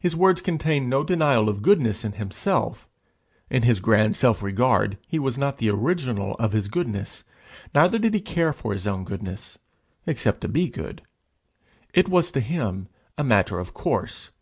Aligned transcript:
His 0.00 0.16
words 0.16 0.40
contain 0.40 0.88
no 0.88 1.04
denial 1.04 1.48
of 1.48 1.62
goodness 1.62 2.04
in 2.04 2.14
himself: 2.14 2.88
in 3.48 3.62
his 3.62 3.78
grand 3.78 4.16
self 4.16 4.42
regard 4.42 4.98
he 5.06 5.20
was 5.20 5.38
not 5.38 5.58
the 5.58 5.70
original 5.70 6.34
of 6.40 6.50
his 6.52 6.66
goodness, 6.66 7.22
neither 7.72 7.96
did 7.96 8.12
he 8.12 8.20
care 8.20 8.52
for 8.52 8.72
his 8.72 8.88
own 8.88 9.04
goodness, 9.04 9.60
except 10.04 10.40
to 10.40 10.48
be 10.48 10.68
good: 10.68 11.00
it 11.94 12.08
was 12.08 12.32
to 12.32 12.40
him 12.40 12.88
a 13.16 13.22
matter 13.22 13.60
of 13.60 13.72
course. 13.72 14.32